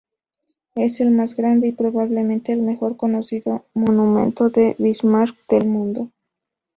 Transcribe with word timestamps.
Es 0.73 0.99
el 0.99 1.11
más 1.11 1.35
grande 1.35 1.67
y 1.67 1.73
probablemente 1.73 2.51
el 2.53 2.63
mejor 2.63 2.97
conocido 2.97 3.67
monumento 3.75 4.45
a 4.45 4.51
Bismarck 4.79 5.37
del 5.47 5.67
mundo. 5.67 6.09